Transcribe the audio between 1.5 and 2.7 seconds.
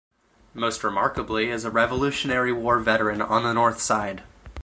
is a Revolutionary